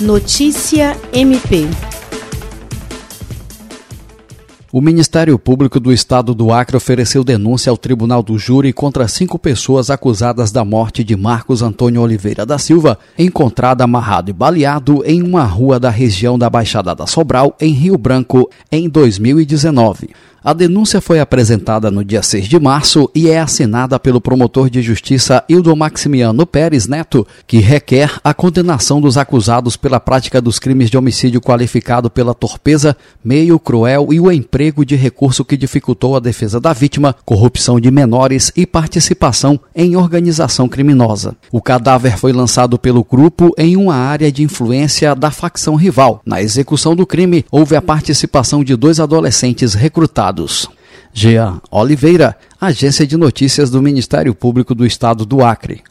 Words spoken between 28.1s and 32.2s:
a condenação dos acusados pela prática dos crimes de homicídio qualificado